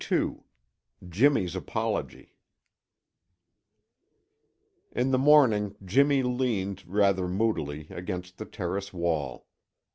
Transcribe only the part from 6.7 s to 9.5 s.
rather moodily, against the terrace wall.